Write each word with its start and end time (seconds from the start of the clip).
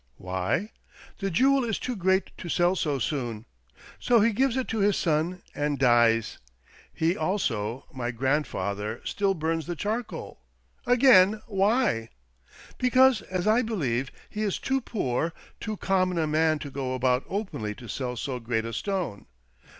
Why? 0.17 0.71
The 1.19 1.29
jewel 1.29 1.63
is 1.63 1.77
too 1.77 1.95
great 1.95 2.35
to 2.39 2.49
sell 2.49 2.75
so 2.75 2.97
soon. 2.97 3.45
So 3.99 4.19
he 4.19 4.31
gives 4.33 4.57
it 4.57 4.67
to 4.69 4.79
his 4.79 4.97
son 4.97 5.43
and 5.53 5.77
dies. 5.77 6.39
He 6.91 7.15
also, 7.15 7.85
my 7.93 8.09
grand 8.09 8.47
father, 8.47 9.01
still 9.05 9.35
burns 9.35 9.67
the 9.67 9.75
charcoal. 9.75 10.41
Again, 10.87 11.39
why? 11.45 12.09
O 12.09 12.77
110 12.79 12.79
THE 12.79 12.79
DOBBINGTON 12.79 12.79
DEED 12.79 12.79
BOX 12.79 12.79
Because, 12.79 13.21
as 13.29 13.45
I 13.47 13.61
believe, 13.61 14.11
he 14.31 14.41
is 14.41 14.57
too 14.57 14.81
poor, 14.81 15.33
too 15.59 15.77
common 15.77 16.17
a 16.17 16.25
man 16.25 16.57
to 16.57 16.71
go 16.71 16.95
about 16.95 17.23
openly 17.29 17.75
to 17.75 17.87
sell 17.87 18.17
so 18.17 18.39
great 18.39 18.65
a 18.65 18.73
stone. 18.73 19.27